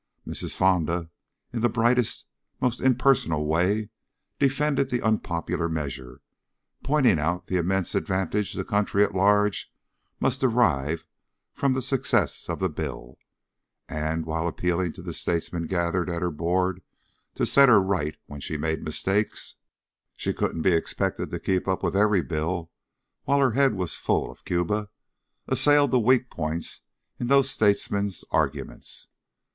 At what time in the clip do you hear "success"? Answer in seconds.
11.83-12.49